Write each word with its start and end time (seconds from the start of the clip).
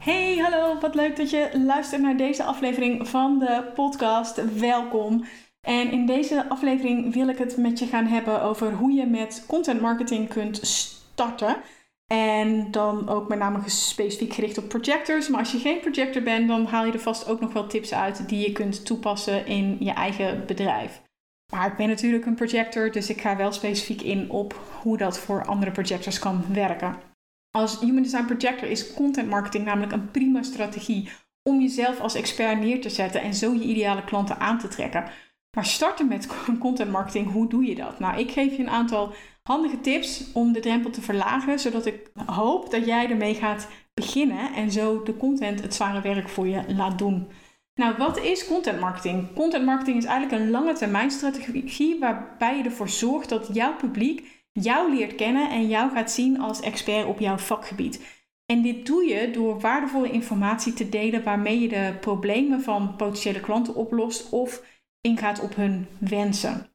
Hey, 0.00 0.36
hallo, 0.36 0.78
wat 0.78 0.94
leuk 0.94 1.16
dat 1.16 1.30
je 1.30 1.60
luistert 1.64 2.02
naar 2.02 2.16
deze 2.16 2.44
aflevering 2.44 3.08
van 3.08 3.38
de 3.38 3.70
podcast. 3.74 4.58
Welkom. 4.58 5.24
En 5.60 5.90
in 5.90 6.06
deze 6.06 6.48
aflevering 6.48 7.14
wil 7.14 7.28
ik 7.28 7.38
het 7.38 7.56
met 7.56 7.78
je 7.78 7.86
gaan 7.86 8.06
hebben 8.06 8.42
over 8.42 8.72
hoe 8.72 8.92
je 8.92 9.06
met 9.06 9.44
content 9.46 9.80
marketing 9.80 10.28
kunt 10.28 10.66
starten. 10.66 11.56
En 12.06 12.70
dan 12.70 13.08
ook 13.08 13.28
met 13.28 13.38
name 13.38 13.58
specifiek 13.66 14.32
gericht 14.32 14.58
op 14.58 14.68
projectors. 14.68 15.28
Maar 15.28 15.40
als 15.40 15.52
je 15.52 15.58
geen 15.58 15.80
projector 15.80 16.22
bent, 16.22 16.48
dan 16.48 16.64
haal 16.64 16.84
je 16.84 16.92
er 16.92 17.00
vast 17.00 17.28
ook 17.28 17.40
nog 17.40 17.52
wel 17.52 17.66
tips 17.66 17.94
uit 17.94 18.28
die 18.28 18.46
je 18.46 18.52
kunt 18.52 18.86
toepassen 18.86 19.46
in 19.46 19.76
je 19.80 19.92
eigen 19.92 20.46
bedrijf. 20.46 21.02
Maar 21.52 21.66
ik 21.66 21.76
ben 21.76 21.88
natuurlijk 21.88 22.26
een 22.26 22.34
projector, 22.34 22.90
dus 22.90 23.10
ik 23.10 23.20
ga 23.20 23.36
wel 23.36 23.52
specifiek 23.52 24.02
in 24.02 24.30
op 24.30 24.60
hoe 24.82 24.96
dat 24.96 25.18
voor 25.18 25.44
andere 25.44 25.70
projectors 25.70 26.18
kan 26.18 26.44
werken. 26.52 27.09
Als 27.50 27.80
Human 27.80 28.02
Design 28.02 28.24
Projector 28.24 28.68
is 28.68 28.92
content 28.94 29.28
marketing 29.28 29.64
namelijk 29.64 29.92
een 29.92 30.10
prima 30.10 30.42
strategie 30.42 31.10
om 31.42 31.60
jezelf 31.60 32.00
als 32.00 32.14
expert 32.14 32.60
neer 32.60 32.80
te 32.80 32.90
zetten 32.90 33.22
en 33.22 33.34
zo 33.34 33.52
je 33.52 33.62
ideale 33.62 34.04
klanten 34.04 34.38
aan 34.38 34.58
te 34.58 34.68
trekken. 34.68 35.04
Maar 35.56 35.66
starten 35.66 36.08
met 36.08 36.28
content 36.58 36.90
marketing, 36.90 37.32
hoe 37.32 37.48
doe 37.48 37.64
je 37.64 37.74
dat? 37.74 37.98
Nou, 37.98 38.18
ik 38.18 38.30
geef 38.30 38.56
je 38.56 38.62
een 38.62 38.70
aantal 38.70 39.12
handige 39.42 39.80
tips 39.80 40.32
om 40.32 40.52
de 40.52 40.60
drempel 40.60 40.90
te 40.90 41.00
verlagen, 41.00 41.58
zodat 41.58 41.86
ik 41.86 42.10
hoop 42.26 42.70
dat 42.70 42.86
jij 42.86 43.10
ermee 43.10 43.34
gaat 43.34 43.68
beginnen 43.94 44.52
en 44.54 44.72
zo 44.72 45.02
de 45.02 45.16
content 45.16 45.62
het 45.62 45.74
zware 45.74 46.00
werk 46.00 46.28
voor 46.28 46.46
je 46.46 46.74
laat 46.74 46.98
doen. 46.98 47.28
Nou, 47.74 47.96
wat 47.96 48.18
is 48.18 48.46
content 48.46 48.80
marketing? 48.80 49.34
Content 49.34 49.64
marketing 49.64 49.96
is 49.96 50.04
eigenlijk 50.04 50.42
een 50.42 50.50
lange 50.50 50.72
termijn 50.72 51.10
strategie 51.10 51.98
waarbij 51.98 52.56
je 52.56 52.62
ervoor 52.62 52.88
zorgt 52.88 53.28
dat 53.28 53.48
jouw 53.52 53.76
publiek 53.76 54.39
jou 54.52 54.94
leert 54.94 55.14
kennen 55.14 55.50
en 55.50 55.68
jou 55.68 55.90
gaat 55.90 56.10
zien 56.10 56.40
als 56.40 56.60
expert 56.60 57.06
op 57.06 57.18
jouw 57.18 57.38
vakgebied. 57.38 58.18
En 58.46 58.62
dit 58.62 58.86
doe 58.86 59.04
je 59.04 59.30
door 59.30 59.60
waardevolle 59.60 60.10
informatie 60.10 60.72
te 60.72 60.88
delen 60.88 61.22
waarmee 61.22 61.60
je 61.60 61.68
de 61.68 61.96
problemen 62.00 62.62
van 62.62 62.96
potentiële 62.96 63.40
klanten 63.40 63.74
oplost 63.74 64.30
of 64.30 64.62
ingaat 65.00 65.40
op 65.40 65.54
hun 65.54 65.86
wensen. 65.98 66.70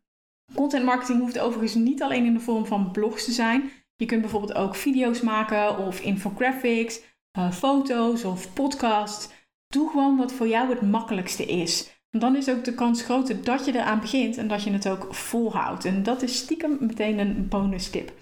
Content 0.54 0.86
marketing 0.86 1.20
hoeft 1.20 1.40
overigens 1.40 1.76
niet 1.76 2.02
alleen 2.02 2.26
in 2.26 2.34
de 2.34 2.40
vorm 2.40 2.66
van 2.66 2.92
blogs 2.92 3.26
te 3.26 3.32
zijn. 3.32 3.72
Je 3.96 4.06
kunt 4.06 4.22
bijvoorbeeld 4.22 4.54
ook 4.54 4.76
video's 4.76 5.22
maken 5.22 5.78
of 5.78 6.02
infographics, 6.02 7.02
uh, 7.38 7.52
foto's 7.52 8.24
of 8.24 8.54
podcasts. 8.54 9.30
Doe 9.68 9.90
gewoon 9.90 10.18
wat 10.18 10.34
voor 10.34 10.48
jou 10.48 10.70
het 10.70 10.82
makkelijkste 10.82 11.46
is. 11.46 11.95
Dan 12.20 12.36
is 12.36 12.50
ook 12.50 12.64
de 12.64 12.74
kans 12.74 13.04
groter 13.04 13.44
dat 13.44 13.66
je 13.66 13.74
eraan 13.74 14.00
begint 14.00 14.38
en 14.38 14.48
dat 14.48 14.64
je 14.64 14.72
het 14.72 14.90
ook 14.90 15.16
volhoudt. 15.16 15.86
En 15.86 16.04
dat 16.04 16.22
is 16.22 16.38
stiekem 16.38 16.78
meteen 16.80 17.20
een 17.20 17.48
bonus 17.48 17.90
tip. 17.90 18.14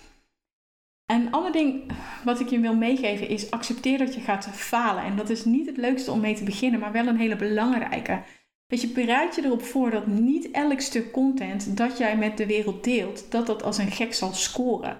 Een 1.05 1.31
ander 1.31 1.51
ding 1.51 1.91
wat 2.23 2.39
ik 2.39 2.49
je 2.49 2.59
wil 2.59 2.75
meegeven 2.75 3.27
is 3.27 3.51
accepteer 3.51 3.97
dat 3.97 4.13
je 4.13 4.21
gaat 4.21 4.49
falen. 4.49 5.03
En 5.03 5.15
dat 5.15 5.29
is 5.29 5.45
niet 5.45 5.65
het 5.65 5.77
leukste 5.77 6.11
om 6.11 6.19
mee 6.19 6.35
te 6.35 6.43
beginnen, 6.43 6.79
maar 6.79 6.91
wel 6.91 7.07
een 7.07 7.17
hele 7.17 7.35
belangrijke. 7.35 8.21
Dat 8.67 8.81
je 8.81 8.87
bereid 8.87 9.35
je 9.35 9.45
erop 9.45 9.63
voor 9.63 9.91
dat 9.91 10.07
niet 10.07 10.51
elk 10.51 10.79
stuk 10.79 11.11
content 11.11 11.77
dat 11.77 11.97
jij 11.97 12.17
met 12.17 12.37
de 12.37 12.45
wereld 12.45 12.83
deelt, 12.83 13.31
dat 13.31 13.45
dat 13.45 13.63
als 13.63 13.77
een 13.77 13.91
gek 13.91 14.13
zal 14.13 14.33
scoren. 14.33 14.97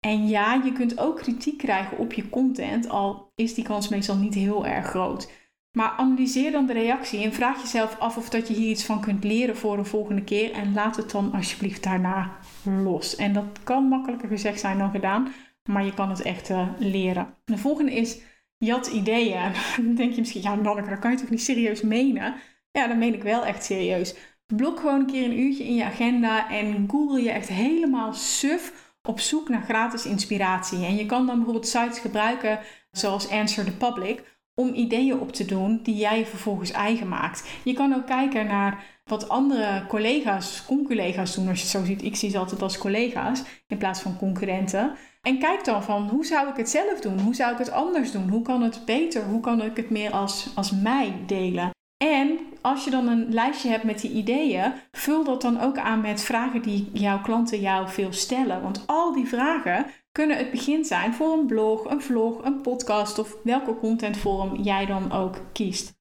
En 0.00 0.28
ja, 0.28 0.62
je 0.64 0.72
kunt 0.72 0.98
ook 0.98 1.16
kritiek 1.16 1.58
krijgen 1.58 1.98
op 1.98 2.12
je 2.12 2.28
content, 2.28 2.88
al 2.88 3.32
is 3.34 3.54
die 3.54 3.64
kans 3.64 3.88
meestal 3.88 4.16
niet 4.16 4.34
heel 4.34 4.66
erg 4.66 4.86
groot. 4.86 5.30
Maar 5.72 5.94
analyseer 5.96 6.52
dan 6.52 6.66
de 6.66 6.72
reactie 6.72 7.24
en 7.24 7.32
vraag 7.32 7.60
jezelf 7.60 7.98
af 7.98 8.16
of 8.16 8.28
dat 8.28 8.48
je 8.48 8.54
hier 8.54 8.70
iets 8.70 8.84
van 8.84 9.00
kunt 9.00 9.24
leren 9.24 9.56
voor 9.56 9.76
de 9.76 9.84
volgende 9.84 10.24
keer. 10.24 10.52
En 10.52 10.72
laat 10.72 10.96
het 10.96 11.10
dan 11.10 11.32
alsjeblieft 11.32 11.82
daarna 11.82 12.36
los. 12.64 13.16
En 13.16 13.32
dat 13.32 13.44
kan 13.62 13.84
makkelijker 13.84 14.28
gezegd 14.28 14.60
zijn 14.60 14.78
dan 14.78 14.90
gedaan, 14.90 15.32
maar 15.64 15.84
je 15.84 15.94
kan 15.94 16.10
het 16.10 16.22
echt 16.22 16.50
uh, 16.50 16.68
leren. 16.78 17.34
De 17.44 17.58
volgende 17.58 17.92
is 17.92 18.20
jat 18.58 18.86
ideeën. 18.86 19.52
Dan 19.76 19.94
denk 19.94 20.12
je 20.12 20.20
misschien, 20.20 20.42
ja 20.42 20.54
Nanneke, 20.54 20.90
dat 20.90 20.98
kan 20.98 21.10
je 21.10 21.16
toch 21.16 21.30
niet 21.30 21.42
serieus 21.42 21.82
menen? 21.82 22.34
Ja, 22.70 22.86
dat 22.86 22.96
meen 22.96 23.14
ik 23.14 23.22
wel 23.22 23.44
echt 23.44 23.64
serieus. 23.64 24.14
Blok 24.46 24.80
gewoon 24.80 25.00
een 25.00 25.06
keer 25.06 25.24
een 25.24 25.38
uurtje 25.38 25.64
in 25.64 25.74
je 25.74 25.84
agenda 25.84 26.50
en 26.50 26.88
google 26.90 27.22
je 27.22 27.30
echt 27.30 27.48
helemaal 27.48 28.12
suf 28.12 28.94
op 29.02 29.20
zoek 29.20 29.48
naar 29.48 29.62
gratis 29.62 30.06
inspiratie. 30.06 30.84
En 30.84 30.96
je 30.96 31.06
kan 31.06 31.26
dan 31.26 31.36
bijvoorbeeld 31.36 31.68
sites 31.68 31.98
gebruiken 31.98 32.58
zoals 32.90 33.30
Answer 33.30 33.64
the 33.64 33.76
Public 33.76 34.31
om 34.54 34.74
ideeën 34.74 35.20
op 35.20 35.32
te 35.32 35.44
doen 35.44 35.80
die 35.82 35.96
jij 35.96 36.26
vervolgens 36.26 36.70
eigen 36.70 37.08
maakt. 37.08 37.48
Je 37.64 37.72
kan 37.72 37.94
ook 37.94 38.06
kijken 38.06 38.46
naar 38.46 38.84
wat 39.04 39.28
andere 39.28 39.84
collega's, 39.88 40.64
conculega's 40.66 41.34
doen 41.34 41.48
als 41.48 41.56
je 41.56 41.62
het 41.62 41.72
zo 41.72 41.84
ziet. 41.84 42.04
Ik 42.04 42.16
zie 42.16 42.30
ze 42.30 42.38
altijd 42.38 42.62
als 42.62 42.78
collega's 42.78 43.42
in 43.66 43.78
plaats 43.78 44.00
van 44.00 44.16
concurrenten. 44.16 44.96
En 45.20 45.38
kijk 45.38 45.64
dan 45.64 45.82
van 45.82 46.08
hoe 46.08 46.26
zou 46.26 46.48
ik 46.48 46.56
het 46.56 46.68
zelf 46.68 47.00
doen? 47.00 47.20
Hoe 47.20 47.34
zou 47.34 47.52
ik 47.52 47.58
het 47.58 47.70
anders 47.70 48.12
doen? 48.12 48.28
Hoe 48.28 48.42
kan 48.42 48.62
het 48.62 48.82
beter? 48.84 49.24
Hoe 49.24 49.40
kan 49.40 49.62
ik 49.62 49.76
het 49.76 49.90
meer 49.90 50.10
als, 50.10 50.48
als 50.54 50.70
mij 50.70 51.14
delen? 51.26 51.70
En 52.04 52.38
als 52.60 52.84
je 52.84 52.90
dan 52.90 53.08
een 53.08 53.32
lijstje 53.32 53.68
hebt 53.68 53.84
met 53.84 54.00
die 54.00 54.10
ideeën, 54.10 54.72
vul 54.92 55.24
dat 55.24 55.42
dan 55.42 55.60
ook 55.60 55.78
aan 55.78 56.00
met 56.00 56.22
vragen 56.22 56.62
die 56.62 56.90
jouw 56.92 57.20
klanten 57.20 57.60
jou 57.60 57.88
veel 57.88 58.12
stellen. 58.12 58.62
Want 58.62 58.86
al 58.86 59.12
die 59.12 59.26
vragen 59.26 59.86
kunnen 60.12 60.36
het 60.36 60.50
begin 60.50 60.84
zijn 60.84 61.14
voor 61.14 61.32
een 61.32 61.46
blog, 61.46 61.84
een 61.84 62.02
vlog, 62.02 62.44
een 62.44 62.60
podcast 62.60 63.18
of 63.18 63.36
welke 63.42 63.76
contentvorm 63.76 64.56
jij 64.56 64.86
dan 64.86 65.12
ook 65.12 65.40
kiest. 65.52 66.00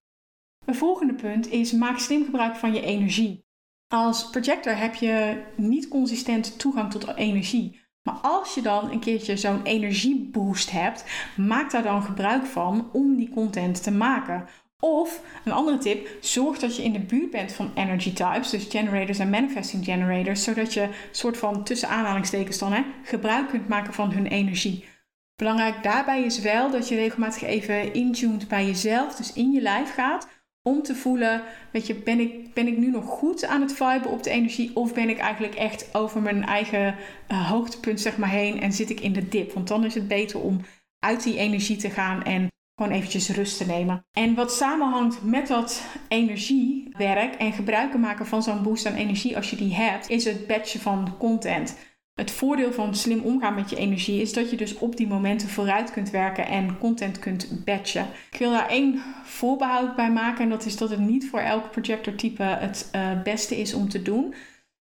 Een 0.66 0.76
volgende 0.76 1.14
punt 1.14 1.48
is 1.48 1.72
maak 1.72 1.98
slim 1.98 2.26
gebruik 2.26 2.56
van 2.56 2.74
je 2.74 2.82
energie. 2.82 3.46
Als 3.88 4.30
projector 4.30 4.76
heb 4.76 4.96
je 4.96 5.44
niet 5.56 5.88
consistent 5.88 6.60
toegang 6.60 6.92
tot 6.92 7.16
energie. 7.16 7.80
Maar 8.04 8.16
als 8.22 8.54
je 8.54 8.62
dan 8.62 8.92
een 8.92 9.00
keertje 9.00 9.38
zo'n 9.38 9.64
energieboost 9.64 10.72
hebt, 10.72 11.06
maak 11.38 11.72
daar 11.72 11.84
dan 11.84 12.04
gebruik 12.04 12.46
van 12.46 12.90
om 12.92 13.16
die 13.16 13.30
content 13.30 13.84
te 13.84 13.92
maken. 13.92 14.48
Of 14.84 15.22
een 15.46 15.52
andere 15.52 15.78
tip, 15.78 16.10
zorg 16.20 16.60
dat 16.60 16.76
je 16.76 16.84
in 16.84 16.94
de 16.94 17.00
buurt 17.00 17.32
bent 17.32 17.54
van 17.54 17.72
energy 17.76 18.14
types, 18.14 18.50
dus 18.50 18.66
generators 18.70 19.20
en 19.20 19.30
manifesting 19.30 19.86
generators, 19.86 20.44
zodat 20.44 20.74
je 20.74 20.90
soort 21.12 21.38
van 21.38 21.64
tussen 21.64 21.90
aanhalingstekens 21.90 22.58
dan 22.58 22.74
hè, 22.74 22.82
gebruik 23.04 23.50
kunt 23.50 23.68
maken 23.68 23.94
van 23.94 24.12
hun 24.12 24.28
energie. 24.28 24.86
Belangrijk 25.36 25.84
daarbij 25.84 26.24
is 26.24 26.40
wel 26.40 26.72
dat 26.72 26.88
je 26.88 26.96
regelmatig 26.96 27.44
even 27.44 27.94
intuned 27.94 28.48
bij 28.48 28.66
jezelf, 28.66 29.16
dus 29.16 29.34
in 29.34 29.52
je 29.52 29.62
lijf 29.62 29.94
gaat, 29.94 30.28
om 30.64 30.82
te 30.82 30.96
voelen, 30.96 31.44
weet 31.72 31.88
je, 31.88 31.96
ben 31.96 32.20
ik, 32.20 32.54
ben 32.54 32.68
ik 32.68 32.78
nu 32.78 32.90
nog 32.92 33.06
goed 33.06 33.46
aan 33.46 33.62
het 33.62 33.74
viben 33.74 34.12
op 34.12 34.24
de 34.24 34.30
energie 34.30 34.76
of 34.76 34.94
ben 34.94 35.10
ik 35.10 35.18
eigenlijk 35.18 35.56
echt 35.56 35.96
over 35.96 36.22
mijn 36.22 36.46
eigen 36.46 36.96
uh, 37.32 37.50
hoogtepunt 37.50 38.02
zeg 38.02 38.18
maar 38.18 38.30
heen 38.30 38.62
en 38.62 38.74
zit 38.74 38.90
ik 38.90 39.00
in 39.00 39.14
de 39.14 39.28
dip? 39.28 39.54
Want 39.54 39.68
dan 39.68 39.86
is 39.86 39.94
het 39.94 40.08
beter 40.08 40.40
om 40.40 40.62
uit 41.00 41.24
die 41.24 41.38
energie 41.38 41.78
te 41.78 41.90
gaan 41.90 42.24
en 42.24 42.48
gewoon 42.76 42.92
eventjes 42.92 43.30
rust 43.30 43.58
te 43.58 43.66
nemen. 43.66 44.06
En 44.12 44.36
wat 44.36 44.54
samenhangt 44.54 45.24
met 45.24 45.48
dat 45.48 45.84
energiewerk 46.08 47.36
en 47.36 47.54
gebruiken 47.54 48.00
maken 48.00 48.26
van 48.26 48.44
zo'n 48.44 48.64
boost 48.64 48.86
aan 48.86 48.94
energie 48.94 49.36
als 49.36 49.50
je 49.50 49.56
die 49.56 49.74
hebt, 49.74 50.10
is 50.10 50.26
het 50.26 50.48
batchen 50.48 50.80
van 50.80 51.18
content. 51.18 51.76
Het 52.14 52.32
voordeel 52.32 52.74
van 52.74 52.96
slim 52.96 53.22
omgaan 53.22 53.56
met 53.56 53.70
je 53.70 53.76
energie 53.76 54.22
is 54.22 54.34
dat 54.34 54.50
je 54.50 54.58
dus 54.58 54.78
op 54.78 54.98
die 54.98 55.08
momenten 55.08 55.50
vooruit 55.50 55.92
kunt 55.92 56.10
werken 56.10 56.48
en 56.48 56.78
content 56.78 57.20
kunt 57.20 57.64
batchen. 57.66 58.08
Ik 58.32 58.40
wil 58.40 58.52
daar 58.52 58.70
één 58.70 59.02
voorbehoud 59.24 59.96
bij 59.96 60.12
maken 60.12 60.44
en 60.44 60.50
dat 60.50 60.66
is 60.66 60.78
dat 60.78 60.90
het 60.90 61.00
niet 61.00 61.30
voor 61.30 61.40
elk 61.40 61.72
projector-type 61.72 62.44
het 62.44 62.90
uh, 62.96 63.22
beste 63.22 63.58
is 63.58 63.74
om 63.74 63.90
te 63.90 64.02
doen. 64.02 64.34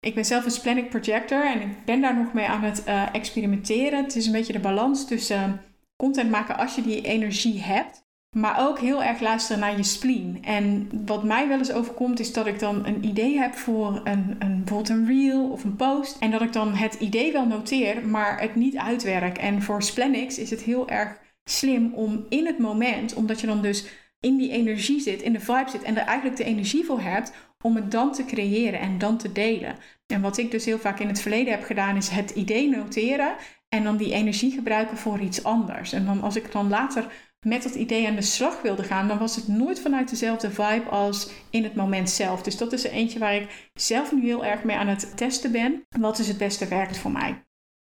Ik 0.01 0.15
ben 0.15 0.25
zelf 0.25 0.45
een 0.45 0.51
splenic 0.51 0.89
projector 0.89 1.45
en 1.47 1.61
ik 1.61 1.85
ben 1.85 2.01
daar 2.01 2.17
nog 2.17 2.33
mee 2.33 2.47
aan 2.47 2.63
het 2.63 2.85
uh, 2.89 3.15
experimenteren. 3.15 4.03
Het 4.03 4.17
is 4.17 4.27
een 4.27 4.33
beetje 4.33 4.53
de 4.53 4.59
balans 4.59 5.07
tussen 5.07 5.61
content 6.01 6.31
maken 6.31 6.59
als 6.59 6.75
je 6.75 6.83
die 6.83 7.03
energie 7.03 7.61
hebt. 7.61 8.09
Maar 8.37 8.69
ook 8.69 8.79
heel 8.79 9.03
erg 9.03 9.21
luisteren 9.21 9.61
naar 9.61 9.77
je 9.77 9.83
spleen. 9.83 10.39
En 10.45 10.89
wat 11.07 11.25
mij 11.25 11.49
wel 11.49 11.59
eens 11.59 11.73
overkomt, 11.73 12.21
is 12.21 12.33
dat 12.33 12.47
ik 12.47 12.59
dan 12.59 12.87
een 12.87 13.05
idee 13.05 13.39
heb 13.39 13.55
voor 13.55 14.01
een, 14.05 14.37
een, 14.39 14.57
bijvoorbeeld 14.65 14.89
een 14.89 15.07
reel 15.07 15.51
of 15.51 15.65
een 15.65 15.77
post. 15.77 16.17
En 16.19 16.31
dat 16.31 16.43
ik 16.43 16.53
dan 16.53 16.75
het 16.75 16.95
idee 16.95 17.33
wel 17.33 17.47
noteer, 17.47 18.07
maar 18.07 18.41
het 18.41 18.55
niet 18.55 18.77
uitwerk. 18.77 19.39
En 19.39 19.63
voor 19.63 19.83
Splenix 19.83 20.39
is 20.39 20.51
het 20.51 20.63
heel 20.63 20.89
erg 20.89 21.19
slim 21.45 21.95
om 21.95 22.27
in 22.29 22.47
het 22.47 22.59
moment, 22.59 23.15
omdat 23.15 23.41
je 23.41 23.47
dan 23.47 23.63
dus 23.63 23.87
in 24.21 24.37
die 24.37 24.51
energie 24.51 25.01
zit, 25.01 25.23
in 25.23 25.33
de 25.33 25.41
vibe 25.41 25.71
zit 25.71 25.83
en 25.83 25.97
er 25.97 26.07
eigenlijk 26.07 26.37
de 26.37 26.45
energie 26.45 26.85
voor 26.85 27.01
hebt, 27.01 27.33
om 27.63 27.77
het 27.77 27.91
dan 27.91 28.13
te 28.13 28.25
creëren 28.25 28.81
en 28.81 28.99
dan 28.99 29.19
te 29.19 29.33
delen. 29.33 29.77
En 30.07 30.21
wat 30.21 30.39
ik 30.39 30.51
dus 30.51 30.65
heel 30.65 30.79
vaak 30.79 31.01
in 31.01 31.09
het 31.09 31.21
verleden 31.21 31.53
heb 31.53 31.63
gedaan, 31.63 31.97
is 31.97 32.09
het 32.09 32.31
idee 32.31 32.69
noteren 32.69 33.35
en 33.71 33.85
dan 33.85 33.97
die 33.97 34.13
energie 34.13 34.51
gebruiken 34.51 34.97
voor 34.97 35.21
iets 35.21 35.45
anders. 35.45 35.93
En 35.93 36.05
dan 36.05 36.23
als 36.23 36.37
ik 36.37 36.53
dan 36.53 36.69
later 36.69 37.07
met 37.47 37.63
dat 37.63 37.75
idee 37.75 38.09
aan 38.09 38.15
de 38.15 38.23
slag 38.23 38.63
wilde 38.63 38.83
gaan, 38.83 39.09
dan 39.09 39.19
was 39.19 39.37
het 39.37 39.49
nooit 39.49 39.81
vanuit 39.81 40.11
dezelfde 40.11 40.51
vibe 40.51 40.89
als 40.91 41.31
in 41.51 41.65
het 41.65 41.75
moment 41.75 42.11
zelf. 42.11 42.43
Dus 42.43 42.57
dat 42.57 42.73
is 42.73 42.85
er 42.85 42.91
eentje 42.91 43.19
waar 43.19 43.35
ik 43.35 43.71
zelf 43.75 44.13
nu 44.13 44.25
heel 44.25 44.45
erg 44.45 44.65
mee 44.65 44.77
aan 44.77 44.89
het 44.89 45.17
testen 45.17 45.53
ben. 45.53 45.87
Wat 45.89 46.19
is 46.19 46.29
het 46.29 46.39
beste 46.39 46.69
werkt 46.69 46.99
voor 46.99 47.11
mij? 47.11 47.45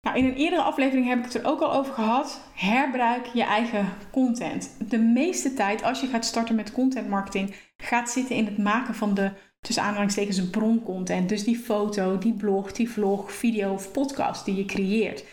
Nou, 0.01 0.17
in 0.17 0.25
een 0.25 0.35
eerdere 0.35 0.61
aflevering 0.61 1.07
heb 1.07 1.17
ik 1.17 1.23
het 1.23 1.33
er 1.33 1.45
ook 1.45 1.61
al 1.61 1.73
over 1.73 1.93
gehad. 1.93 2.41
Herbruik 2.53 3.25
je 3.25 3.43
eigen 3.43 3.93
content. 4.11 4.75
De 4.89 4.99
meeste 4.99 5.53
tijd 5.53 5.83
als 5.83 6.01
je 6.01 6.07
gaat 6.07 6.25
starten 6.25 6.55
met 6.55 6.71
content 6.71 7.09
marketing, 7.09 7.55
gaat 7.77 8.09
zitten 8.09 8.35
in 8.35 8.45
het 8.45 8.57
maken 8.57 8.95
van 8.95 9.13
de 9.13 9.31
tussen 9.61 9.83
aanhalingstekens 9.83 10.49
broncontent. 10.49 11.29
Dus 11.29 11.43
die 11.43 11.57
foto, 11.57 12.17
die 12.17 12.33
blog, 12.33 12.71
die 12.71 12.89
vlog, 12.89 13.31
video 13.31 13.73
of 13.73 13.91
podcast 13.91 14.45
die 14.45 14.55
je 14.55 14.65
creëert. 14.65 15.23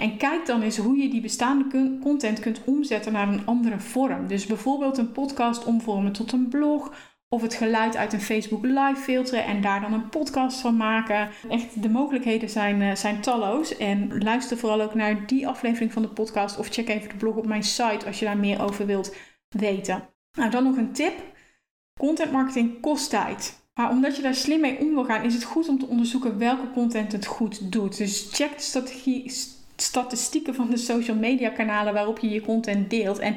En 0.00 0.16
kijk 0.16 0.46
dan 0.46 0.62
eens 0.62 0.76
hoe 0.76 0.96
je 0.96 1.08
die 1.08 1.20
bestaande 1.20 1.98
content 2.00 2.40
kunt 2.40 2.64
omzetten 2.64 3.12
naar 3.12 3.28
een 3.28 3.46
andere 3.46 3.80
vorm. 3.80 4.26
Dus 4.26 4.46
bijvoorbeeld 4.46 4.98
een 4.98 5.12
podcast 5.12 5.64
omvormen 5.64 6.12
tot 6.12 6.32
een 6.32 6.48
blog. 6.48 6.92
Of 7.28 7.42
het 7.42 7.54
geluid 7.54 7.96
uit 7.96 8.12
een 8.12 8.20
Facebook 8.20 8.64
live 8.64 8.96
filteren 8.96 9.44
en 9.44 9.60
daar 9.60 9.80
dan 9.80 9.92
een 9.92 10.08
podcast 10.08 10.60
van 10.60 10.76
maken. 10.76 11.30
Echt, 11.48 11.82
de 11.82 11.88
mogelijkheden 11.88 12.48
zijn, 12.50 12.80
uh, 12.80 12.94
zijn 12.94 13.20
talloos. 13.20 13.76
En 13.76 14.22
luister 14.22 14.56
vooral 14.56 14.80
ook 14.80 14.94
naar 14.94 15.26
die 15.26 15.48
aflevering 15.48 15.92
van 15.92 16.02
de 16.02 16.08
podcast. 16.08 16.58
Of 16.58 16.68
check 16.68 16.88
even 16.88 17.08
de 17.08 17.16
blog 17.16 17.36
op 17.36 17.46
mijn 17.46 17.62
site 17.62 18.06
als 18.06 18.18
je 18.18 18.24
daar 18.24 18.36
meer 18.36 18.62
over 18.62 18.86
wilt 18.86 19.16
weten. 19.48 20.08
Nou, 20.36 20.50
dan 20.50 20.64
nog 20.64 20.76
een 20.76 20.92
tip. 20.92 21.14
Content 22.00 22.32
marketing 22.32 22.80
kost 22.80 23.10
tijd. 23.10 23.60
Maar 23.74 23.90
omdat 23.90 24.16
je 24.16 24.22
daar 24.22 24.34
slim 24.34 24.60
mee 24.60 24.78
om 24.78 24.94
wil 24.94 25.04
gaan, 25.04 25.24
is 25.24 25.34
het 25.34 25.44
goed 25.44 25.68
om 25.68 25.78
te 25.78 25.86
onderzoeken 25.86 26.38
welke 26.38 26.70
content 26.70 27.12
het 27.12 27.26
goed 27.26 27.72
doet. 27.72 27.96
Dus 27.96 28.28
check 28.32 28.56
de 28.56 28.62
strategie, 28.62 29.24
statistieken 29.82 30.54
van 30.54 30.70
de 30.70 30.76
social 30.76 31.16
media 31.16 31.48
kanalen 31.48 31.94
waarop 31.94 32.18
je 32.18 32.28
je 32.28 32.40
content 32.40 32.90
deelt. 32.90 33.18
En 33.18 33.36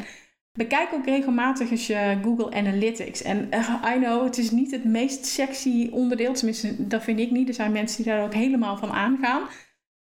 bekijk 0.51 0.93
ook 0.93 1.05
regelmatig 1.05 1.71
eens 1.71 1.87
je 1.87 2.17
Google 2.23 2.51
Analytics. 2.51 3.21
En 3.21 3.47
uh, 3.53 3.83
I 3.95 3.99
know, 3.99 4.23
het 4.23 4.37
is 4.37 4.51
niet 4.51 4.71
het 4.71 4.83
meest 4.83 5.25
sexy 5.25 5.89
onderdeel. 5.91 6.33
Tenminste, 6.33 6.87
dat 6.87 7.03
vind 7.03 7.19
ik 7.19 7.31
niet. 7.31 7.47
Er 7.47 7.53
zijn 7.53 7.71
mensen 7.71 8.03
die 8.03 8.13
daar 8.13 8.23
ook 8.23 8.33
helemaal 8.33 8.77
van 8.77 8.91
aangaan. 8.91 9.47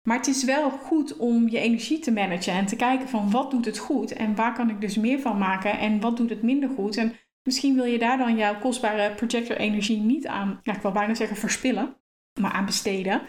Maar 0.07 0.18
het 0.18 0.27
is 0.27 0.44
wel 0.44 0.69
goed 0.69 1.18
om 1.18 1.50
je 1.50 1.59
energie 1.59 2.00
te 2.00 2.12
managen 2.12 2.53
en 2.53 2.65
te 2.65 2.75
kijken 2.75 3.07
van 3.07 3.31
wat 3.31 3.51
doet 3.51 3.65
het 3.65 3.77
goed 3.77 4.13
en 4.13 4.36
waar 4.36 4.53
kan 4.53 4.69
ik 4.69 4.81
dus 4.81 4.97
meer 4.97 5.19
van 5.19 5.38
maken 5.38 5.80
en 5.80 6.00
wat 6.00 6.18
doet 6.18 6.30
het 6.30 6.41
minder 6.41 6.69
goed. 6.69 6.97
En 6.97 7.13
misschien 7.44 7.75
wil 7.75 7.86
je 7.86 8.00
daar 8.00 8.18
dan 8.18 8.38
jouw 8.38 8.59
kostbare 8.59 9.13
projector 9.13 9.57
energie 9.57 10.00
niet 10.00 10.27
aan, 10.27 10.59
ja, 10.63 10.75
ik 10.75 10.81
wil 10.81 10.91
bijna 10.91 11.13
zeggen 11.13 11.38
verspillen, 11.38 11.95
maar 12.39 12.51
aan 12.51 12.65
besteden. 12.65 13.21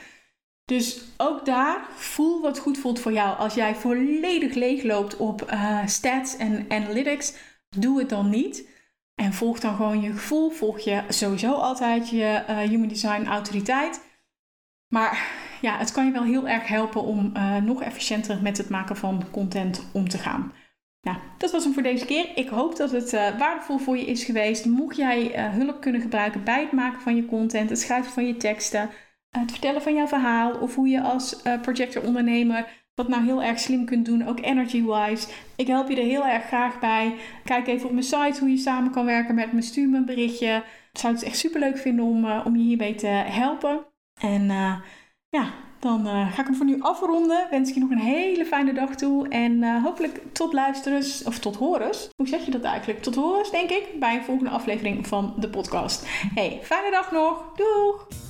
Dus 0.71 1.01
ook 1.17 1.45
daar 1.45 1.89
voel 1.95 2.41
wat 2.41 2.59
goed 2.59 2.79
voelt 2.79 3.01
voor 3.01 3.13
jou. 3.13 3.39
Als 3.39 3.55
jij 3.55 3.75
volledig 3.75 4.55
leeg 4.55 4.83
loopt 4.83 5.17
op 5.17 5.51
uh, 5.53 5.87
stats 5.87 6.37
en 6.37 6.67
analytics, 6.69 7.35
doe 7.69 7.99
het 7.99 8.09
dan 8.09 8.29
niet. 8.29 8.69
En 9.15 9.33
volg 9.33 9.61
dan 9.61 9.77
gewoon 9.77 10.01
je 10.01 10.11
gevoel. 10.11 10.51
Volg 10.51 10.79
je 10.79 11.03
sowieso 11.09 11.53
altijd 11.53 12.09
je 12.09 12.45
uh, 12.49 12.59
human 12.59 12.89
design 12.89 13.25
autoriteit. 13.25 14.01
Maar 14.89 15.27
ja, 15.61 15.79
het 15.79 15.93
kan 15.93 16.07
je 16.07 16.13
wel 16.13 16.23
heel 16.23 16.49
erg 16.49 16.67
helpen 16.67 17.03
om 17.03 17.33
uh, 17.37 17.57
nog 17.57 17.83
efficiënter 17.83 18.43
met 18.43 18.57
het 18.57 18.69
maken 18.69 18.97
van 18.97 19.31
content 19.31 19.87
om 19.93 20.09
te 20.09 20.19
gaan. 20.19 20.53
Nou, 21.01 21.19
dat 21.39 21.51
was 21.51 21.65
hem 21.65 21.73
voor 21.73 21.83
deze 21.83 22.07
keer. 22.07 22.29
Ik 22.35 22.49
hoop 22.49 22.77
dat 22.77 22.91
het 22.91 23.11
waardevol 23.11 23.79
voor 23.79 23.97
je 23.97 24.07
is 24.07 24.25
geweest. 24.25 24.65
Mocht 24.65 24.97
jij 24.97 25.51
hulp 25.51 25.81
kunnen 25.81 26.01
gebruiken 26.01 26.45
bij 26.45 26.61
het 26.61 26.73
maken 26.73 27.01
van 27.01 27.17
je 27.17 27.27
content, 27.27 27.71
het 27.71 27.81
schrijven 27.81 28.13
van 28.13 28.27
je 28.27 28.37
teksten, 28.37 28.91
het 29.31 29.51
vertellen 29.51 29.83
van 29.83 29.95
jouw 29.95 30.07
verhaal 30.07 30.53
of 30.53 30.75
hoe 30.75 30.89
je 30.89 31.03
als 31.03 31.41
uh, 31.45 31.61
projectorondernemer 31.61 32.79
dat 32.95 33.09
nou 33.09 33.25
heel 33.25 33.43
erg 33.43 33.59
slim 33.59 33.85
kunt 33.85 34.07
doen, 34.07 34.29
ook 34.29 34.41
energy-wise. 34.41 35.29
Ik 35.57 35.67
help 35.67 35.89
je 35.89 35.97
er 35.97 36.07
heel 36.07 36.27
erg 36.27 36.45
graag 36.45 36.79
bij. 36.79 37.15
Kijk 37.45 37.67
even 37.67 37.87
op 37.87 37.93
mijn 37.93 38.05
site 38.05 38.41
hoe 38.41 38.51
je 38.51 38.57
samen 38.57 38.91
kan 38.91 39.05
werken 39.05 39.35
met 39.35 39.53
me. 39.53 39.63
Stuur 39.63 39.89
me 39.89 39.97
een 39.97 40.05
berichtje. 40.05 40.65
Ik 40.93 40.99
zou 40.99 41.15
het 41.15 41.23
echt 41.23 41.37
super 41.39 41.61
leuk 41.61 41.79
vinden 41.79 42.05
om, 42.05 42.25
uh, 42.25 42.41
om 42.45 42.57
je 42.57 42.63
hierbij 42.63 42.95
te 42.95 43.07
helpen. 43.07 43.87
En 44.21 44.47
ja, 45.29 45.53
dan 45.79 46.07
ga 46.07 46.41
ik 46.41 46.47
hem 46.47 46.55
voor 46.55 46.67
nu 46.67 46.81
afronden. 46.81 47.47
Wens 47.51 47.69
ik 47.69 47.75
je 47.75 47.81
nog 47.81 47.91
een 47.91 47.99
hele 47.99 48.45
fijne 48.45 48.73
dag 48.73 48.95
toe. 48.95 49.29
En 49.29 49.81
hopelijk 49.83 50.21
tot 50.33 50.53
luisteren 50.53 51.05
of 51.25 51.39
tot 51.39 51.57
horen. 51.57 51.91
Hoe 52.17 52.29
zeg 52.29 52.45
je 52.45 52.51
dat 52.51 52.63
eigenlijk? 52.63 53.03
Tot 53.03 53.15
horen, 53.15 53.51
denk 53.51 53.71
ik, 53.71 53.89
bij 53.99 54.15
een 54.15 54.25
volgende 54.25 54.51
aflevering 54.51 55.07
van 55.07 55.35
de 55.39 55.49
podcast. 55.49 56.07
Hey, 56.35 56.61
fijne 56.63 56.91
dag 56.91 57.13
nog. 57.13 57.53
Doeg! 57.57 58.30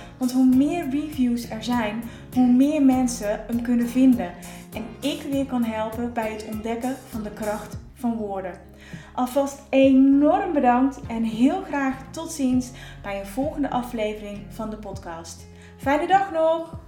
Want 0.21 0.33
hoe 0.33 0.55
meer 0.55 0.89
reviews 0.89 1.49
er 1.49 1.63
zijn, 1.63 2.03
hoe 2.33 2.47
meer 2.47 2.81
mensen 2.81 3.43
hem 3.47 3.61
kunnen 3.61 3.89
vinden. 3.89 4.31
En 4.73 4.85
ik 4.99 5.21
weer 5.31 5.45
kan 5.45 5.63
helpen 5.63 6.13
bij 6.13 6.31
het 6.31 6.45
ontdekken 6.53 6.95
van 7.09 7.23
de 7.23 7.31
kracht 7.31 7.77
van 7.93 8.15
woorden. 8.15 8.53
Alvast 9.13 9.61
enorm 9.69 10.53
bedankt 10.53 10.99
en 11.07 11.23
heel 11.23 11.61
graag 11.61 11.95
tot 12.11 12.31
ziens 12.31 12.71
bij 13.01 13.19
een 13.19 13.25
volgende 13.25 13.69
aflevering 13.69 14.39
van 14.49 14.69
de 14.69 14.77
podcast. 14.77 15.45
Fijne 15.77 16.07
dag 16.07 16.31
nog! 16.31 16.79